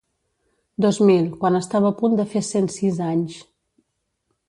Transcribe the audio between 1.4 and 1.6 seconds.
quan